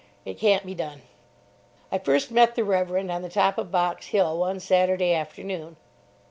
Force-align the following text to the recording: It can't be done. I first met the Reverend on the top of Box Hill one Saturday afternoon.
It 0.25 0.39
can't 0.39 0.65
be 0.65 0.73
done. 0.73 1.03
I 1.91 1.99
first 1.99 2.31
met 2.31 2.55
the 2.55 2.63
Reverend 2.63 3.11
on 3.11 3.21
the 3.21 3.29
top 3.29 3.59
of 3.59 3.69
Box 3.71 4.07
Hill 4.07 4.35
one 4.35 4.59
Saturday 4.59 5.13
afternoon. 5.13 5.75